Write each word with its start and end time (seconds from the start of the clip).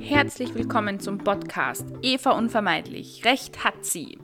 Herzlich 0.00 0.52
willkommen 0.54 0.98
zum 0.98 1.18
Podcast 1.18 1.86
Eva 2.02 2.32
Unvermeidlich. 2.32 3.24
Recht 3.24 3.62
hat 3.62 3.84
sie. 3.84 4.18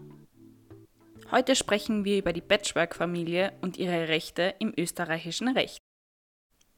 Heute 1.30 1.54
sprechen 1.54 2.04
wir 2.04 2.18
über 2.18 2.32
die 2.32 2.40
Patchwork-Familie 2.40 3.52
und 3.60 3.76
ihre 3.76 4.08
Rechte 4.08 4.54
im 4.58 4.72
österreichischen 4.76 5.48
Recht. 5.48 5.78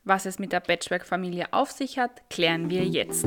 Was 0.04 0.26
es 0.26 0.38
mit 0.38 0.52
der 0.52 0.60
Patchwork-Familie 0.60 1.53
auf 1.53 1.71
sich 1.71 1.98
hat, 1.98 2.29
klären 2.29 2.69
wir 2.69 2.85
jetzt. 2.85 3.25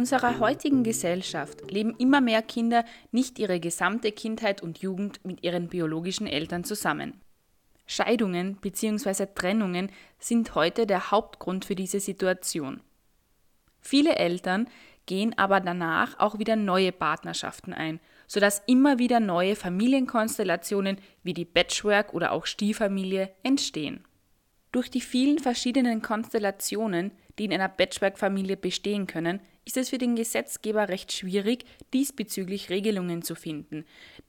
Unserer 0.00 0.38
heutigen 0.38 0.82
Gesellschaft 0.82 1.70
leben 1.70 1.94
immer 1.98 2.22
mehr 2.22 2.40
Kinder 2.40 2.86
nicht 3.12 3.38
ihre 3.38 3.60
gesamte 3.60 4.12
Kindheit 4.12 4.62
und 4.62 4.78
Jugend 4.78 5.22
mit 5.26 5.44
ihren 5.44 5.68
biologischen 5.68 6.26
Eltern 6.26 6.64
zusammen. 6.64 7.20
Scheidungen 7.84 8.56
bzw. 8.56 9.26
Trennungen 9.34 9.92
sind 10.18 10.54
heute 10.54 10.86
der 10.86 11.10
Hauptgrund 11.10 11.66
für 11.66 11.74
diese 11.74 12.00
Situation. 12.00 12.80
Viele 13.78 14.16
Eltern 14.16 14.68
gehen 15.04 15.36
aber 15.36 15.60
danach 15.60 16.18
auch 16.18 16.38
wieder 16.38 16.56
neue 16.56 16.92
Partnerschaften 16.92 17.74
ein, 17.74 18.00
sodass 18.26 18.62
immer 18.66 18.98
wieder 18.98 19.20
neue 19.20 19.54
Familienkonstellationen 19.54 20.96
wie 21.22 21.34
die 21.34 21.44
Patchwork 21.44 22.14
oder 22.14 22.32
auch 22.32 22.46
Stieffamilie 22.46 23.30
entstehen. 23.42 24.02
Durch 24.72 24.90
die 24.90 25.02
vielen 25.02 25.40
verschiedenen 25.40 26.00
Konstellationen, 26.00 27.10
die 27.38 27.44
in 27.44 27.52
einer 27.52 27.68
Patchwork-Familie 27.68 28.56
bestehen 28.56 29.06
können, 29.06 29.40
ist 29.70 29.76
es 29.76 29.90
für 29.90 29.98
den 29.98 30.16
Gesetzgeber 30.16 30.88
recht 30.88 31.12
schwierig, 31.12 31.64
diesbezüglich 31.92 32.70
Regelungen 32.70 33.22
zu 33.22 33.36
finden, 33.36 33.84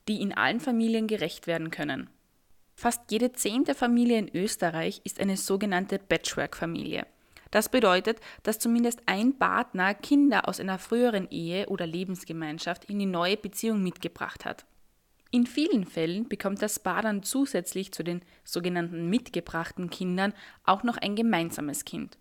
die 0.06 0.22
in 0.22 0.32
allen 0.32 0.60
Familien 0.60 1.08
gerecht 1.08 1.48
werden 1.48 1.72
können. 1.72 2.08
Fast 2.76 3.10
jede 3.10 3.32
zehnte 3.32 3.74
Familie 3.74 4.18
in 4.18 4.32
Österreich 4.32 5.00
ist 5.02 5.18
eine 5.18 5.36
sogenannte 5.36 5.98
Patchwork-Familie. 5.98 7.08
Das 7.50 7.68
bedeutet, 7.68 8.20
dass 8.44 8.60
zumindest 8.60 9.02
ein 9.06 9.36
Partner 9.36 9.94
Kinder 9.94 10.46
aus 10.48 10.60
einer 10.60 10.78
früheren 10.78 11.28
Ehe 11.28 11.66
oder 11.66 11.88
Lebensgemeinschaft 11.88 12.84
in 12.84 13.00
die 13.00 13.06
neue 13.06 13.36
Beziehung 13.36 13.82
mitgebracht 13.82 14.44
hat. 14.44 14.64
In 15.32 15.48
vielen 15.48 15.86
Fällen 15.86 16.28
bekommt 16.28 16.62
das 16.62 16.78
Paar 16.78 17.02
dann 17.02 17.24
zusätzlich 17.24 17.90
zu 17.90 18.04
den 18.04 18.22
sogenannten 18.44 19.10
mitgebrachten 19.10 19.90
Kindern 19.90 20.34
auch 20.62 20.84
noch 20.84 20.98
ein 20.98 21.16
gemeinsames 21.16 21.84
Kind. 21.84 22.16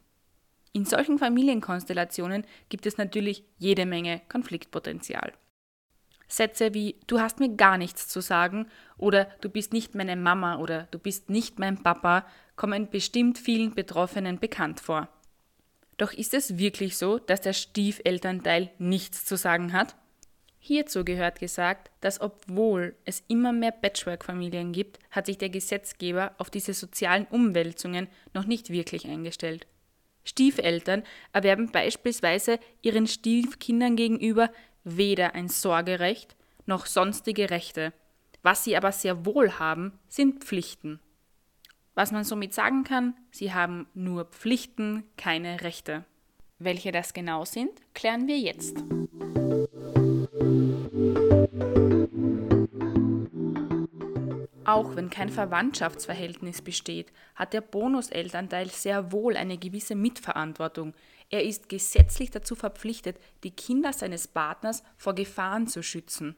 In 0.74 0.86
solchen 0.86 1.20
Familienkonstellationen 1.20 2.46
gibt 2.70 2.86
es 2.86 2.98
natürlich 2.98 3.44
jede 3.58 3.86
Menge 3.86 4.22
Konfliktpotenzial. 4.30 5.34
Sätze 6.30 6.74
wie 6.74 6.96
du 7.08 7.20
hast 7.20 7.42
mir 7.42 7.50
gar 7.56 7.78
nichts 7.78 8.08
zu 8.08 8.22
sagen 8.22 8.68
oder 8.98 9.26
du 9.42 9.50
bist 9.50 9.74
nicht 9.74 9.96
meine 9.96 10.16
Mama 10.16 10.60
oder 10.60 10.88
du 10.92 10.98
bist 10.98 11.30
nicht 11.30 11.60
mein 11.60 11.84
Papa 11.84 12.26
kommen 12.56 12.90
bestimmt 12.90 13.38
vielen 13.38 13.76
Betroffenen 13.76 14.40
bekannt 14.40 14.80
vor. 14.80 15.10
Doch 15.98 16.14
ist 16.14 16.34
es 16.34 16.58
wirklich 16.58 16.98
so, 16.98 17.20
dass 17.20 17.42
der 17.42 17.54
Stiefelternteil 17.54 18.72
nichts 18.80 19.26
zu 19.26 19.36
sagen 19.36 19.74
hat? 19.74 19.96
Hierzu 20.58 21.04
gehört 21.04 21.40
gesagt, 21.40 21.92
dass 22.00 22.22
obwohl 22.22 22.96
es 23.04 23.24
immer 23.28 23.52
mehr 23.52 23.72
Patchwork-Familien 23.72 24.72
gibt, 24.72 25.00
hat 25.10 25.26
sich 25.26 25.38
der 25.38 25.50
Gesetzgeber 25.50 26.34
auf 26.38 26.50
diese 26.50 26.74
sozialen 26.74 27.26
Umwälzungen 27.26 28.08
noch 28.34 28.46
nicht 28.46 28.70
wirklich 28.70 29.08
eingestellt. 29.08 29.68
Stiefeltern 30.24 31.04
erwerben 31.34 31.72
beispielsweise 31.72 32.60
ihren 32.82 33.08
Stiefkindern 33.08 33.96
gegenüber 33.96 34.52
weder 34.84 35.36
ein 35.36 35.48
Sorgerecht 35.48 36.36
noch 36.66 36.86
sonstige 36.86 37.50
Rechte. 37.50 37.94
Was 38.44 38.64
sie 38.64 38.76
aber 38.76 38.92
sehr 38.92 39.26
wohl 39.26 39.60
haben, 39.60 40.00
sind 40.08 40.44
Pflichten. 40.44 41.00
Was 41.94 42.12
man 42.12 42.24
somit 42.24 42.54
sagen 42.54 42.84
kann, 42.84 43.16
sie 43.32 43.54
haben 43.54 43.88
nur 43.94 44.26
Pflichten, 44.26 45.04
keine 45.18 45.62
Rechte. 45.62 46.06
Welche 46.58 46.92
das 46.92 47.14
genau 47.14 47.46
sind, 47.46 47.72
klären 47.94 48.28
wir 48.28 48.38
jetzt. 48.40 48.84
Auch 54.72 54.96
wenn 54.96 55.10
kein 55.10 55.28
Verwandtschaftsverhältnis 55.28 56.62
besteht, 56.62 57.12
hat 57.36 57.52
der 57.52 57.60
Bonuselternteil 57.60 58.70
sehr 58.70 59.12
wohl 59.12 59.36
eine 59.36 59.58
gewisse 59.58 59.96
Mitverantwortung. 59.96 60.94
Er 61.30 61.44
ist 61.44 61.68
gesetzlich 61.68 62.32
dazu 62.32 62.56
verpflichtet, 62.56 63.18
die 63.44 63.52
Kinder 63.52 63.92
seines 63.92 64.30
Partners 64.30 64.82
vor 64.96 65.14
Gefahren 65.14 65.68
zu 65.68 65.84
schützen. 65.84 66.38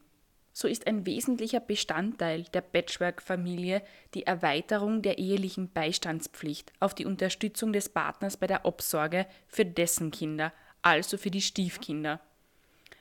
So 0.52 0.66
ist 0.66 0.88
ein 0.88 1.06
wesentlicher 1.06 1.60
Bestandteil 1.60 2.42
der 2.52 2.62
Patchwork-Familie 2.62 3.82
die 4.14 4.26
Erweiterung 4.26 5.02
der 5.02 5.18
ehelichen 5.18 5.70
Beistandspflicht 5.70 6.72
auf 6.80 6.92
die 6.92 7.06
Unterstützung 7.06 7.72
des 7.72 7.88
Partners 7.88 8.36
bei 8.36 8.48
der 8.48 8.64
Obsorge 8.64 9.26
für 9.46 9.64
dessen 9.64 10.10
Kinder, 10.10 10.52
also 10.82 11.18
für 11.18 11.30
die 11.30 11.40
Stiefkinder. 11.40 12.20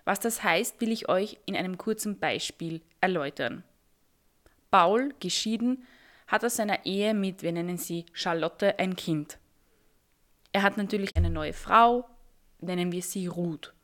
Was 0.05 0.19
das 0.19 0.43
heißt, 0.43 0.79
will 0.79 0.91
ich 0.91 1.09
euch 1.09 1.39
in 1.47 1.55
einem 1.55 1.79
kurzen 1.79 2.19
Beispiel 2.19 2.81
erläutern. 3.01 3.63
Paul, 4.73 5.13
geschieden, 5.19 5.85
hat 6.25 6.43
aus 6.43 6.55
seiner 6.55 6.83
Ehe 6.87 7.13
mit, 7.13 7.43
wir 7.43 7.51
nennen 7.51 7.77
sie 7.77 8.07
Charlotte, 8.11 8.79
ein 8.79 8.95
Kind. 8.95 9.37
Er 10.51 10.63
hat 10.63 10.77
natürlich 10.77 11.15
eine 11.15 11.29
neue 11.29 11.53
Frau, 11.53 12.09
nennen 12.59 12.91
wir 12.91 13.03
sie 13.03 13.27
Ruth. 13.27 13.75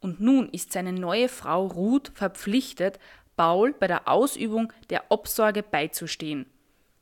Und 0.00 0.20
nun 0.20 0.48
ist 0.48 0.72
seine 0.72 0.92
neue 0.92 1.28
Frau 1.28 1.68
Ruth 1.68 2.10
verpflichtet, 2.16 2.98
Paul 3.36 3.72
bei 3.72 3.86
der 3.86 4.08
Ausübung 4.08 4.72
der 4.90 5.04
Obsorge 5.10 5.62
beizustehen. 5.62 6.46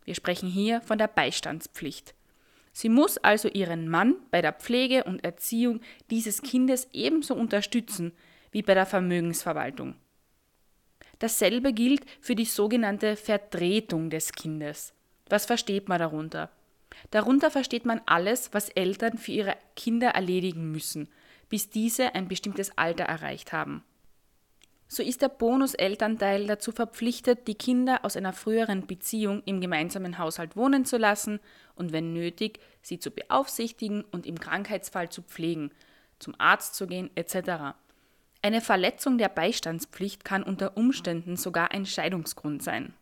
Wir 0.05 0.15
sprechen 0.15 0.50
hier 0.50 0.83
von 0.83 0.99
der 0.99 1.09
Beistandspflicht. 1.09 2.15
Sie 2.75 2.91
muss 2.91 3.17
also 3.17 3.49
ihren 3.49 3.89
Mann 3.89 4.17
bei 4.31 4.43
der 4.43 4.53
Pflege 4.53 5.05
und 5.05 5.25
Erziehung 5.25 5.81
dieses 6.11 6.43
Kindes 6.43 6.89
ebenso 6.93 7.34
unterstützen 7.34 8.12
wie 8.53 8.61
bei 8.61 8.75
der 8.75 8.84
Vermögensverwaltung. 8.84 9.95
Dasselbe 11.20 11.72
gilt 11.72 12.04
für 12.20 12.34
die 12.34 12.44
sogenannte 12.44 13.14
Vertretung 13.14 14.10
des 14.10 14.32
Kindes. 14.32 14.92
Was 15.28 15.47
versteht 15.47 15.88
man 15.88 16.00
darunter? 16.00 16.50
Darunter 17.10 17.50
versteht 17.50 17.84
man 17.84 18.00
alles, 18.06 18.53
was 18.53 18.69
Eltern 18.70 19.16
für 19.16 19.32
ihre 19.32 19.56
Kinder 19.76 20.08
erledigen 20.08 20.72
müssen, 20.72 21.08
bis 21.48 21.70
diese 21.70 22.14
ein 22.14 22.26
bestimmtes 22.26 22.76
Alter 22.76 23.04
erreicht 23.04 23.53
haben. 23.53 23.84
So 24.88 25.04
ist 25.04 25.22
der 25.22 25.28
Bonuselternteil 25.28 26.48
dazu 26.48 26.72
verpflichtet, 26.72 27.47
die 27.47 27.54
Kinder 27.54 28.04
aus 28.04 28.16
einer 28.16 28.32
früheren 28.32 28.88
Beziehung 28.88 29.41
im 29.44 29.60
gemeinsamen 29.60 30.19
Haushalt 30.19 30.56
wohnen 30.56 30.84
zu 30.84 30.97
lassen 30.97 31.38
und 31.76 31.92
wenn 31.92 32.12
nötig, 32.12 32.58
sie 32.82 32.98
zu 32.98 33.12
beaufsichtigen 33.12 34.02
und 34.10 34.26
im 34.26 34.41
Krankheitsfall 34.41 35.08
zu 35.08 35.22
pflegen, 35.22 35.70
zum 36.19 36.34
Arzt 36.38 36.75
zu 36.75 36.88
gehen 36.88 37.08
etc. 37.14 37.76
Eine 38.43 38.62
Verletzung 38.62 39.19
der 39.19 39.28
Beistandspflicht 39.28 40.25
kann 40.25 40.43
unter 40.43 40.77
Umständen 40.77 41.37
sogar 41.37 41.73
ein 41.73 41.84
Scheidungsgrund 41.84 42.62
sein. 42.62 42.95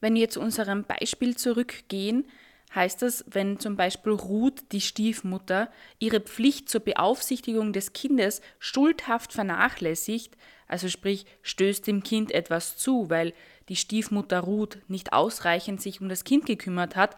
Wenn 0.00 0.14
wir 0.14 0.28
zu 0.28 0.40
unserem 0.40 0.84
Beispiel 0.84 1.36
zurückgehen, 1.36 2.26
heißt 2.74 3.02
das, 3.02 3.24
wenn 3.28 3.58
zum 3.58 3.76
Beispiel 3.76 4.12
Ruth, 4.12 4.72
die 4.72 4.80
Stiefmutter, 4.80 5.70
ihre 5.98 6.20
Pflicht 6.20 6.68
zur 6.68 6.80
Beaufsichtigung 6.80 7.72
des 7.72 7.92
Kindes 7.92 8.40
schuldhaft 8.58 9.32
vernachlässigt, 9.32 10.36
also 10.66 10.88
sprich 10.88 11.26
stößt 11.42 11.86
dem 11.86 12.02
Kind 12.02 12.32
etwas 12.32 12.76
zu, 12.76 13.10
weil 13.10 13.34
die 13.68 13.76
Stiefmutter 13.76 14.40
Ruth 14.40 14.78
nicht 14.88 15.12
ausreichend 15.12 15.80
sich 15.80 16.00
um 16.00 16.08
das 16.08 16.24
Kind 16.24 16.46
gekümmert 16.46 16.96
hat, 16.96 17.16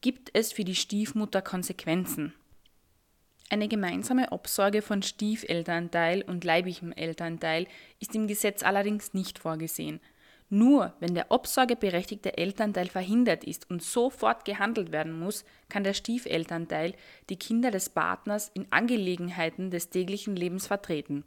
gibt 0.00 0.30
es 0.32 0.52
für 0.52 0.64
die 0.64 0.76
Stiefmutter 0.76 1.42
Konsequenzen. 1.42 2.34
Eine 3.50 3.68
gemeinsame 3.68 4.32
Obsorge 4.32 4.82
von 4.82 5.02
Stiefelternteil 5.02 6.22
und 6.22 6.44
leiblichem 6.44 6.92
Elternteil 6.92 7.66
ist 8.00 8.14
im 8.14 8.26
Gesetz 8.26 8.62
allerdings 8.62 9.14
nicht 9.14 9.38
vorgesehen. 9.38 10.00
Nur 10.50 10.94
wenn 11.00 11.14
der 11.14 11.30
obsorgeberechtigte 11.30 12.36
Elternteil 12.36 12.88
verhindert 12.88 13.44
ist 13.44 13.70
und 13.70 13.82
sofort 13.82 14.44
gehandelt 14.44 14.92
werden 14.92 15.18
muss, 15.18 15.44
kann 15.68 15.84
der 15.84 15.94
Stiefelternteil 15.94 16.94
die 17.28 17.36
Kinder 17.36 17.70
des 17.70 17.90
Partners 17.90 18.50
in 18.54 18.66
Angelegenheiten 18.70 19.70
des 19.70 19.90
täglichen 19.90 20.36
Lebens 20.36 20.66
vertreten. 20.66 21.24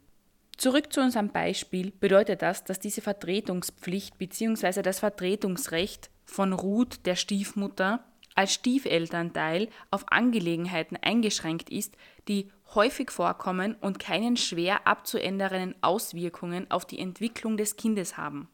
Zurück 0.56 0.92
zu 0.92 1.00
unserem 1.00 1.28
Beispiel 1.28 1.92
bedeutet 2.00 2.42
das, 2.42 2.64
dass 2.64 2.80
diese 2.80 3.00
Vertretungspflicht 3.00 4.18
bzw. 4.18 4.82
das 4.82 4.98
Vertretungsrecht 4.98 6.10
von 6.24 6.52
Ruth, 6.52 7.06
der 7.06 7.14
Stiefmutter, 7.14 8.04
als 8.38 8.54
Stiefelternteil 8.54 9.68
auf 9.90 10.04
Angelegenheiten 10.12 10.96
eingeschränkt 10.96 11.70
ist, 11.70 11.96
die 12.28 12.52
häufig 12.72 13.10
vorkommen 13.10 13.74
und 13.80 13.98
keinen 13.98 14.36
schwer 14.36 14.86
abzuändernden 14.86 15.74
Auswirkungen 15.80 16.70
auf 16.70 16.84
die 16.84 17.00
Entwicklung 17.00 17.56
des 17.56 17.74
Kindes 17.74 18.16
haben. 18.16 18.48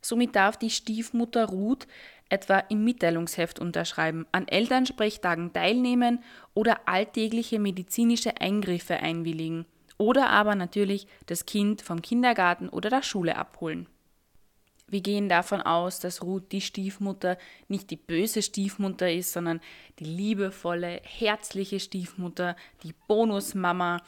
Somit 0.00 0.36
darf 0.36 0.56
die 0.56 0.70
Stiefmutter 0.70 1.46
Ruth 1.46 1.88
etwa 2.28 2.60
im 2.60 2.84
Mitteilungsheft 2.84 3.58
unterschreiben, 3.58 4.26
an 4.30 4.46
Elternsprechtagen 4.46 5.52
teilnehmen 5.52 6.22
oder 6.54 6.86
alltägliche 6.86 7.58
medizinische 7.58 8.40
Eingriffe 8.40 8.98
einwilligen 8.98 9.66
oder 9.98 10.30
aber 10.30 10.54
natürlich 10.54 11.08
das 11.26 11.46
Kind 11.46 11.82
vom 11.82 12.00
Kindergarten 12.00 12.68
oder 12.68 12.90
der 12.90 13.02
Schule 13.02 13.34
abholen. 13.34 13.88
Wir 14.90 15.00
gehen 15.00 15.28
davon 15.28 15.62
aus, 15.62 16.00
dass 16.00 16.22
Ruth 16.22 16.50
die 16.50 16.60
Stiefmutter 16.60 17.38
nicht 17.68 17.90
die 17.90 17.96
böse 17.96 18.42
Stiefmutter 18.42 19.10
ist, 19.10 19.32
sondern 19.32 19.60
die 20.00 20.04
liebevolle, 20.04 21.00
herzliche 21.04 21.78
Stiefmutter, 21.78 22.56
die 22.82 22.94
Bonusmama. 23.06 24.02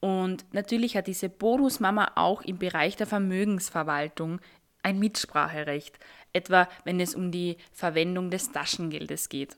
Und 0.00 0.44
natürlich 0.52 0.96
hat 0.96 1.06
diese 1.06 1.30
Bonusmama 1.30 2.12
auch 2.14 2.42
im 2.42 2.58
Bereich 2.58 2.96
der 2.96 3.06
Vermögensverwaltung 3.06 4.40
ein 4.82 4.98
Mitspracherecht, 4.98 5.98
etwa 6.32 6.68
wenn 6.84 7.00
es 7.00 7.14
um 7.14 7.32
die 7.32 7.56
Verwendung 7.72 8.30
des 8.30 8.52
Taschengeldes 8.52 9.28
geht. 9.28 9.56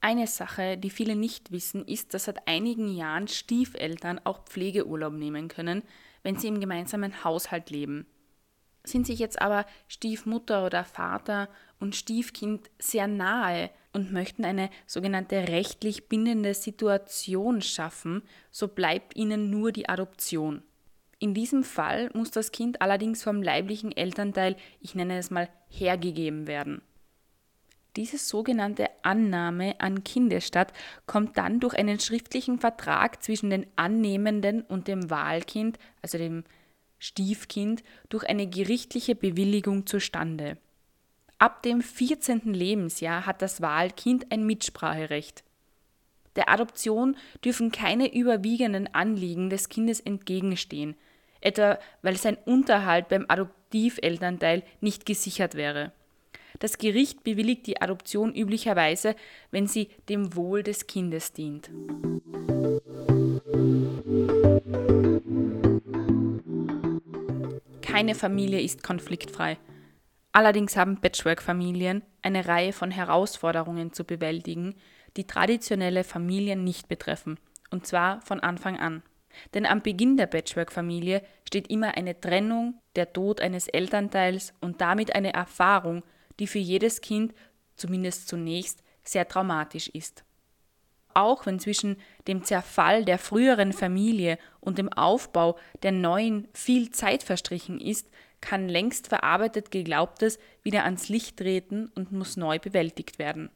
Eine 0.00 0.26
Sache, 0.26 0.76
die 0.76 0.90
viele 0.90 1.16
nicht 1.16 1.50
wissen, 1.50 1.86
ist, 1.86 2.12
dass 2.12 2.24
seit 2.24 2.46
einigen 2.46 2.94
Jahren 2.94 3.26
Stiefeltern 3.26 4.20
auch 4.24 4.44
Pflegeurlaub 4.44 5.14
nehmen 5.14 5.48
können, 5.48 5.82
wenn 6.22 6.36
sie 6.36 6.48
im 6.48 6.60
gemeinsamen 6.60 7.24
Haushalt 7.24 7.70
leben. 7.70 8.06
Sind 8.84 9.06
sich 9.06 9.18
jetzt 9.18 9.40
aber 9.40 9.64
Stiefmutter 9.88 10.66
oder 10.66 10.84
Vater 10.84 11.48
und 11.80 11.96
Stiefkind 11.96 12.70
sehr 12.78 13.06
nahe 13.08 13.70
und 13.92 14.12
möchten 14.12 14.44
eine 14.44 14.68
sogenannte 14.86 15.48
rechtlich 15.48 16.08
bindende 16.08 16.52
Situation 16.52 17.62
schaffen, 17.62 18.22
so 18.50 18.68
bleibt 18.68 19.16
ihnen 19.16 19.50
nur 19.50 19.72
die 19.72 19.88
Adoption. 19.88 20.62
In 21.18 21.32
diesem 21.32 21.64
Fall 21.64 22.10
muss 22.12 22.30
das 22.30 22.52
Kind 22.52 22.82
allerdings 22.82 23.22
vom 23.22 23.42
leiblichen 23.42 23.96
Elternteil, 23.96 24.56
ich 24.80 24.94
nenne 24.94 25.16
es 25.16 25.30
mal, 25.30 25.48
hergegeben 25.68 26.46
werden. 26.46 26.82
Diese 27.96 28.18
sogenannte 28.18 28.88
Annahme 29.02 29.80
an 29.80 30.02
Kindesstatt 30.02 30.72
kommt 31.06 31.38
dann 31.38 31.60
durch 31.60 31.74
einen 31.74 32.00
schriftlichen 32.00 32.58
Vertrag 32.58 33.22
zwischen 33.22 33.50
den 33.50 33.66
Annehmenden 33.76 34.62
und 34.62 34.88
dem 34.88 35.10
Wahlkind, 35.10 35.78
also 36.02 36.18
dem 36.18 36.42
Stiefkind, 37.04 37.82
durch 38.08 38.26
eine 38.26 38.46
gerichtliche 38.46 39.14
Bewilligung 39.14 39.86
zustande. 39.86 40.56
Ab 41.38 41.62
dem 41.62 41.82
14. 41.82 42.54
Lebensjahr 42.54 43.26
hat 43.26 43.42
das 43.42 43.60
Wahlkind 43.60 44.32
ein 44.32 44.46
Mitspracherecht. 44.46 45.44
Der 46.36 46.48
Adoption 46.48 47.16
dürfen 47.44 47.70
keine 47.70 48.14
überwiegenden 48.14 48.92
Anliegen 48.94 49.50
des 49.50 49.68
Kindes 49.68 50.00
entgegenstehen, 50.00 50.96
etwa 51.42 51.78
weil 52.00 52.16
sein 52.16 52.38
Unterhalt 52.46 53.08
beim 53.08 53.26
Adoptivelternteil 53.28 54.62
nicht 54.80 55.04
gesichert 55.04 55.56
wäre. 55.56 55.92
Das 56.58 56.78
Gericht 56.78 57.22
bewilligt 57.22 57.66
die 57.66 57.82
Adoption 57.82 58.34
üblicherweise, 58.34 59.14
wenn 59.50 59.66
sie 59.66 59.90
dem 60.08 60.34
Wohl 60.34 60.62
des 60.62 60.86
Kindes 60.86 61.32
dient. 61.32 61.68
Keine 67.94 68.16
Familie 68.16 68.60
ist 68.60 68.82
konfliktfrei. 68.82 69.56
Allerdings 70.32 70.76
haben 70.76 71.00
Patchwork-Familien 71.00 72.02
eine 72.22 72.48
Reihe 72.48 72.72
von 72.72 72.90
Herausforderungen 72.90 73.92
zu 73.92 74.02
bewältigen, 74.02 74.74
die 75.16 75.28
traditionelle 75.28 76.02
Familien 76.02 76.64
nicht 76.64 76.88
betreffen, 76.88 77.38
und 77.70 77.86
zwar 77.86 78.20
von 78.22 78.40
Anfang 78.40 78.80
an. 78.80 79.04
Denn 79.54 79.64
am 79.64 79.80
Beginn 79.80 80.16
der 80.16 80.26
Patchwork-Familie 80.26 81.22
steht 81.46 81.70
immer 81.70 81.96
eine 81.96 82.20
Trennung, 82.20 82.80
der 82.96 83.12
Tod 83.12 83.40
eines 83.40 83.68
Elternteils 83.68 84.54
und 84.60 84.80
damit 84.80 85.14
eine 85.14 85.32
Erfahrung, 85.32 86.02
die 86.40 86.48
für 86.48 86.58
jedes 86.58 87.00
Kind, 87.00 87.32
zumindest 87.76 88.26
zunächst, 88.26 88.82
sehr 89.04 89.28
traumatisch 89.28 89.86
ist. 89.86 90.24
Auch 91.14 91.46
wenn 91.46 91.60
zwischen 91.60 91.96
dem 92.26 92.42
Zerfall 92.42 93.04
der 93.04 93.18
früheren 93.18 93.72
Familie 93.72 94.36
und 94.60 94.78
dem 94.78 94.92
Aufbau 94.92 95.56
der 95.82 95.92
neuen 95.92 96.48
viel 96.52 96.90
Zeit 96.90 97.22
verstrichen 97.22 97.80
ist, 97.80 98.08
kann 98.40 98.68
längst 98.68 99.08
verarbeitet 99.08 99.70
Geglaubtes 99.70 100.38
wieder 100.62 100.84
ans 100.84 101.08
Licht 101.08 101.38
treten 101.38 101.90
und 101.94 102.12
muss 102.12 102.36
neu 102.36 102.58
bewältigt 102.58 103.18
werden. 103.18 103.48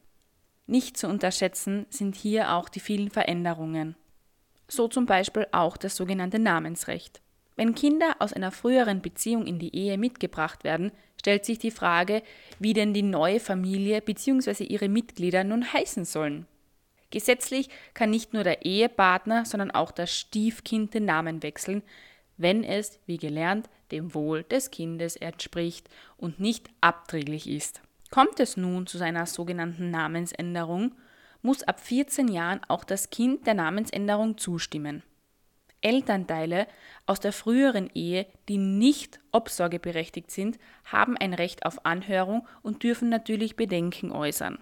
Nicht 0.66 0.96
zu 0.96 1.08
unterschätzen 1.08 1.86
sind 1.90 2.14
hier 2.14 2.54
auch 2.54 2.68
die 2.68 2.80
vielen 2.80 3.10
Veränderungen. 3.10 3.96
So 4.68 4.86
zum 4.86 5.06
Beispiel 5.06 5.46
auch 5.50 5.76
das 5.76 5.96
sogenannte 5.96 6.38
Namensrecht. 6.38 7.20
Wenn 7.56 7.74
Kinder 7.74 8.16
aus 8.20 8.32
einer 8.32 8.52
früheren 8.52 9.02
Beziehung 9.02 9.46
in 9.46 9.58
die 9.58 9.74
Ehe 9.74 9.98
mitgebracht 9.98 10.62
werden, 10.62 10.92
stellt 11.18 11.44
sich 11.44 11.58
die 11.58 11.72
Frage, 11.72 12.22
wie 12.60 12.72
denn 12.72 12.94
die 12.94 13.02
neue 13.02 13.40
Familie 13.40 14.00
bzw. 14.00 14.62
ihre 14.64 14.88
Mitglieder 14.88 15.42
nun 15.42 15.72
heißen 15.72 16.04
sollen. 16.04 16.46
Gesetzlich 17.10 17.70
kann 17.94 18.10
nicht 18.10 18.34
nur 18.34 18.44
der 18.44 18.64
Ehepartner, 18.64 19.44
sondern 19.44 19.70
auch 19.70 19.90
das 19.90 20.14
Stiefkind 20.14 20.92
den 20.94 21.06
Namen 21.06 21.42
wechseln, 21.42 21.82
wenn 22.36 22.64
es, 22.64 23.00
wie 23.06 23.16
gelernt, 23.16 23.68
dem 23.90 24.14
Wohl 24.14 24.42
des 24.44 24.70
Kindes 24.70 25.16
entspricht 25.16 25.88
und 26.16 26.38
nicht 26.38 26.68
abträglich 26.80 27.48
ist. 27.48 27.80
Kommt 28.10 28.40
es 28.40 28.56
nun 28.56 28.86
zu 28.86 28.98
seiner 28.98 29.26
sogenannten 29.26 29.90
Namensänderung, 29.90 30.94
muss 31.42 31.62
ab 31.62 31.80
14 31.80 32.28
Jahren 32.28 32.60
auch 32.68 32.84
das 32.84 33.10
Kind 33.10 33.46
der 33.46 33.54
Namensänderung 33.54 34.38
zustimmen. 34.38 35.02
Elternteile 35.80 36.66
aus 37.06 37.20
der 37.20 37.32
früheren 37.32 37.88
Ehe, 37.94 38.26
die 38.48 38.58
nicht 38.58 39.20
obsorgeberechtigt 39.30 40.30
sind, 40.30 40.58
haben 40.84 41.16
ein 41.16 41.34
Recht 41.34 41.64
auf 41.64 41.86
Anhörung 41.86 42.46
und 42.62 42.82
dürfen 42.82 43.08
natürlich 43.08 43.56
Bedenken 43.56 44.10
äußern. 44.10 44.58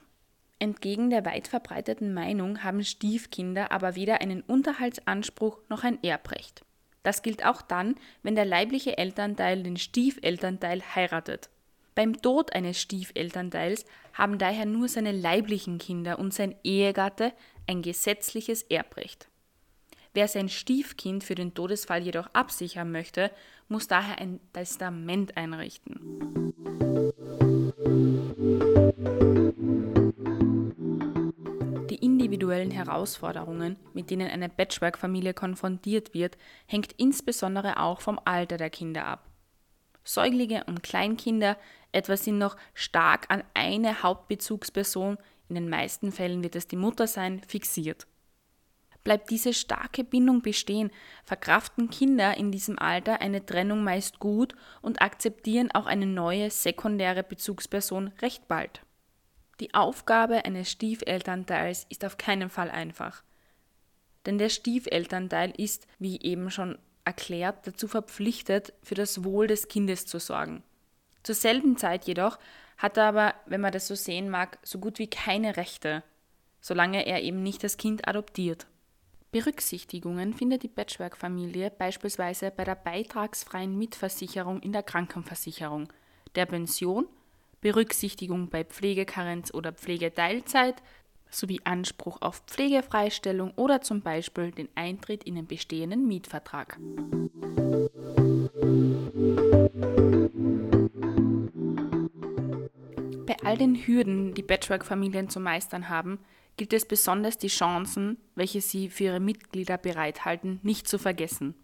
Entgegen 0.59 1.11
der 1.11 1.25
weit 1.25 1.49
verbreiteten 1.49 2.15
Meinung 2.15 2.63
haben 2.65 2.83
Stiefkinder 2.83 3.73
aber 3.73 3.95
weder 3.95 4.21
einen 4.23 4.41
Unterhaltsanspruch 4.41 5.59
noch 5.69 5.85
ein 5.85 6.03
Erbrecht. 6.03 6.65
Das 7.03 7.23
gilt 7.23 7.45
auch 7.45 7.63
dann, 7.63 7.95
wenn 8.23 8.35
der 8.35 8.47
leibliche 8.47 8.97
Elternteil 8.99 9.63
den 9.63 9.77
Stiefelternteil 9.77 10.83
heiratet. 10.95 11.51
Beim 11.95 12.21
Tod 12.21 12.55
eines 12.55 12.81
Stiefelternteils 12.81 13.85
haben 14.13 14.39
daher 14.39 14.67
nur 14.67 14.89
seine 14.89 15.13
leiblichen 15.13 15.79
Kinder 15.79 16.19
und 16.19 16.35
sein 16.35 16.55
Ehegatte 16.65 17.33
ein 17.67 17.83
gesetzliches 17.83 18.63
Erbrecht. 18.63 19.29
Wer 20.15 20.29
sein 20.29 20.49
Stiefkind 20.49 21.25
für 21.25 21.35
den 21.35 21.55
Todesfall 21.55 22.03
jedoch 22.03 22.29
absichern 22.33 22.91
möchte, 22.91 23.31
muss 23.69 23.87
daher 23.87 24.19
ein 24.19 24.41
Testament 24.53 25.37
einrichten. 25.37 26.86
Individuellen 32.47 32.71
Herausforderungen, 32.71 33.77
mit 33.93 34.11
denen 34.11 34.31
eine 34.31 34.49
Patchwork-Familie 34.49 35.35
konfrontiert 35.35 36.15
wird, 36.15 36.37
hängt 36.67 36.93
insbesondere 36.93 37.81
auch 37.81 38.01
vom 38.01 38.21
Alter 38.25 38.57
der 38.57 38.71
Kinder 38.71 39.05
ab. 39.05 39.29
Säuglinge 40.05 40.65
und 40.65 40.83
Kleinkinder 40.83 41.57
etwa 41.93 42.17
sind 42.17 42.39
noch 42.39 42.57
stark 42.75 43.27
an 43.29 43.43
eine 43.55 44.03
Hauptbezugsperson, 44.03 45.19
in 45.49 45.55
den 45.55 45.69
meisten 45.69 46.13
Fällen 46.13 46.43
wird 46.43 46.57
es 46.57 46.69
die 46.69 46.77
Mutter 46.77 47.07
sein, 47.07 47.41
fixiert. 47.47 48.07
Bleibt 49.03 49.31
diese 49.31 49.55
starke 49.55 50.03
Bindung 50.03 50.43
bestehen, 50.43 50.91
verkraften 51.25 51.91
Kinder 51.91 52.37
in 52.37 52.51
diesem 52.51 52.79
Alter 52.79 53.21
eine 53.21 53.45
Trennung 53.47 53.85
meist 53.85 54.19
gut 54.19 54.55
und 54.83 55.01
akzeptieren 55.01 55.71
auch 55.73 55.87
eine 55.87 56.07
neue 56.07 56.51
sekundäre 56.51 57.23
Bezugsperson 57.23 58.09
recht 58.21 58.49
bald. 58.49 58.86
Die 59.61 59.75
Aufgabe 59.75 60.45
eines 60.45 60.71
Stiefelternteils 60.71 61.87
ist 61.89 62.05
auf 62.05 62.19
keinen 62.19 62.51
Fall 62.51 62.71
einfach. 62.71 63.23
Denn 64.27 64.39
der 64.39 64.49
Stiefelternteil 64.49 65.53
ist, 65.57 65.87
wie 65.99 66.21
eben 66.21 66.51
schon 66.51 66.79
erklärt, 67.05 67.67
dazu 67.67 67.89
verpflichtet, 67.89 68.75
für 68.83 68.95
das 68.95 69.25
Wohl 69.25 69.47
des 69.47 69.69
Kindes 69.69 70.07
zu 70.07 70.19
sorgen. 70.19 70.63
Zur 71.23 71.35
selben 71.35 71.77
Zeit 71.77 72.07
jedoch 72.07 72.39
hat 72.77 72.97
er 72.99 73.05
aber, 73.05 73.35
wenn 73.47 73.61
man 73.61 73.73
das 73.73 73.87
so 73.87 73.95
sehen 73.95 74.29
mag, 74.29 74.59
so 74.63 74.79
gut 74.79 74.99
wie 74.99 75.09
keine 75.09 75.57
Rechte, 75.57 76.03
solange 76.61 77.07
er 77.07 77.23
eben 77.23 77.43
nicht 77.43 77.65
das 77.65 77.79
Kind 77.79 78.07
adoptiert. 78.07 78.67
Berücksichtigungen 79.33 80.35
findet 80.35 80.63
die 80.63 80.69
Patchwork-Familie 80.69 81.71
beispielsweise 81.71 82.51
bei 82.51 82.65
der 82.65 82.75
beitragsfreien 82.75 83.77
Mitversicherung 83.77 84.61
in 84.61 84.73
der 84.73 84.83
Krankenversicherung, 84.83 85.93
der 86.35 86.47
Pension, 86.47 87.07
Berücksichtigung 87.61 88.49
bei 88.49 88.65
Pflegekarenz 88.65 89.53
oder 89.53 89.73
Pflegeteilzeit 89.73 90.83
sowie 91.31 91.61
Anspruch 91.65 92.19
auf 92.21 92.43
Pflegefreistellung 92.47 93.53
oder 93.57 93.81
zum 93.81 94.01
Beispiel 94.01 94.53
den 94.53 94.69
Eintritt 94.75 95.25
in 95.25 95.35
den 95.35 95.47
bestehenden 95.47 96.07
Mietvertrag. 96.07 96.79
Bei 103.27 103.37
all 103.45 103.57
den 103.57 103.75
Hürden, 103.75 104.35
die 104.35 104.43
Patchwork-Familien 104.43 105.29
zu 105.29 105.41
meistern 105.41 105.89
haben, 105.89 106.21
gilt 106.57 106.73
es 106.73 106.87
besonders, 106.87 107.39
die 107.39 107.49
Chancen, 107.49 108.19
welche 108.35 108.61
sie 108.61 108.89
für 108.89 109.05
ihre 109.05 109.21
Mitglieder 109.21 109.77
bereithalten, 109.77 110.61
nicht 110.63 110.89
zu 110.89 110.99
vergessen. 110.99 111.55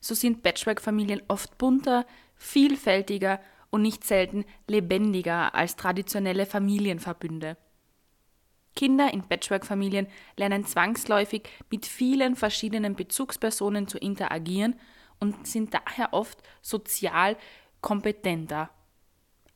So 0.00 0.14
sind 0.14 0.42
Patchwork-Familien 0.42 1.22
oft 1.28 1.58
bunter, 1.58 2.06
vielfältiger 2.36 3.40
und 3.70 3.82
nicht 3.82 4.04
selten 4.04 4.44
lebendiger 4.66 5.54
als 5.54 5.76
traditionelle 5.76 6.46
Familienverbünde. 6.46 7.56
Kinder 8.74 9.12
in 9.12 9.22
Patchwork-Familien 9.22 10.06
lernen 10.36 10.64
zwangsläufig 10.64 11.48
mit 11.70 11.84
vielen 11.84 12.36
verschiedenen 12.36 12.94
Bezugspersonen 12.94 13.88
zu 13.88 13.98
interagieren 13.98 14.78
und 15.18 15.46
sind 15.46 15.74
daher 15.74 16.12
oft 16.12 16.42
sozial 16.62 17.36
kompetenter. 17.80 18.70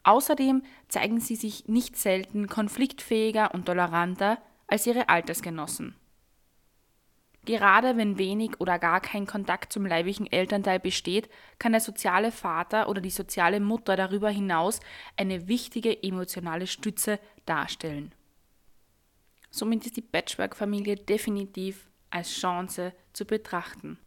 Außerdem 0.02 0.62
zeigen 0.88 1.20
sie 1.20 1.36
sich 1.36 1.68
nicht 1.68 1.96
selten 1.96 2.48
konfliktfähiger 2.48 3.54
und 3.54 3.66
toleranter 3.66 4.38
als 4.66 4.86
ihre 4.86 5.08
Altersgenossen. 5.08 5.94
Gerade 7.44 7.96
wenn 7.96 8.18
wenig 8.18 8.60
oder 8.60 8.78
gar 8.78 9.00
kein 9.00 9.26
Kontakt 9.26 9.72
zum 9.72 9.84
leiblichen 9.84 10.30
Elternteil 10.30 10.78
besteht, 10.78 11.28
kann 11.58 11.72
der 11.72 11.80
soziale 11.80 12.30
Vater 12.30 12.88
oder 12.88 13.00
die 13.00 13.10
soziale 13.10 13.58
Mutter 13.58 13.96
darüber 13.96 14.30
hinaus 14.30 14.78
eine 15.16 15.48
wichtige 15.48 16.02
emotionale 16.04 16.68
Stütze 16.68 17.18
darstellen. 17.44 18.14
Somit 19.50 19.84
ist 19.84 19.96
die 19.96 20.02
Patchwork-Familie 20.02 20.96
definitiv 20.96 21.90
als 22.10 22.30
Chance 22.30 22.92
zu 23.12 23.24
betrachten. 23.24 23.98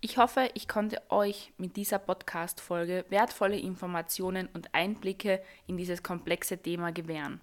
Ich 0.00 0.16
hoffe, 0.18 0.50
ich 0.54 0.68
konnte 0.68 1.02
euch 1.08 1.52
mit 1.56 1.76
dieser 1.76 1.98
Podcast-Folge 1.98 3.06
wertvolle 3.08 3.58
Informationen 3.58 4.48
und 4.52 4.74
Einblicke 4.74 5.42
in 5.66 5.76
dieses 5.76 6.02
komplexe 6.02 6.58
Thema 6.58 6.92
gewähren. 6.92 7.40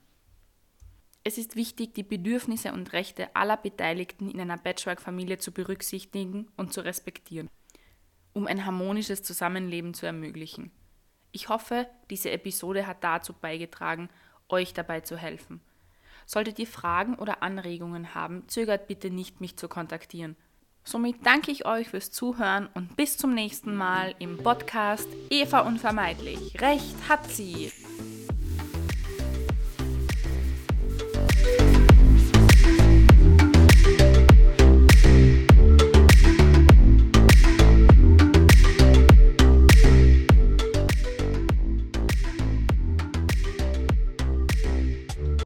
Es 1.24 1.38
ist 1.38 1.56
wichtig, 1.56 1.94
die 1.94 2.04
Bedürfnisse 2.04 2.74
und 2.74 2.94
Rechte 2.94 3.36
aller 3.36 3.58
Beteiligten 3.58 4.30
in 4.32 4.42
einer 4.42 4.58
Patchwork-Familie 4.58 5.38
zu 5.38 5.52
berücksichtigen 5.52 6.48
und 6.58 6.74
zu 6.74 6.82
respektieren, 6.82 7.50
um 8.34 8.48
ein 8.48 8.66
harmonisches 8.66 9.22
Zusammenleben 9.22 9.94
zu 9.94 10.08
ermöglichen. 10.08 10.72
Ich 11.32 11.48
hoffe, 11.48 11.88
diese 12.10 12.32
Episode 12.32 12.88
hat 12.88 13.04
dazu 13.04 13.34
beigetragen, 13.34 14.10
euch 14.50 14.74
dabei 14.74 15.02
zu 15.02 15.16
helfen. 15.16 15.62
Solltet 16.26 16.58
ihr 16.60 16.68
Fragen 16.68 17.16
oder 17.16 17.44
Anregungen 17.44 18.16
haben, 18.16 18.48
zögert 18.48 18.88
bitte 18.88 19.12
nicht, 19.12 19.42
mich 19.42 19.58
zu 19.58 19.68
kontaktieren. 19.68 20.36
Somit 20.84 21.24
danke 21.24 21.52
ich 21.52 21.66
euch 21.66 21.90
fürs 21.90 22.10
Zuhören 22.10 22.68
und 22.74 22.98
bis 22.98 23.18
zum 23.18 23.36
nächsten 23.36 23.76
Mal 23.76 24.16
im 24.18 24.38
Podcast 24.38 25.08
Eva 25.30 25.60
Unvermeidlich. 25.60 26.60
Recht 26.60 26.96
hat 27.08 27.30
sie! 27.30 27.72